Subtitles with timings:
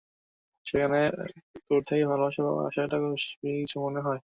[0.65, 0.99] সেখানে
[1.67, 4.21] তোর থেকে ভালোবাসা পাওয়ার আশা করাটা বেশি কিছু মনে হয়।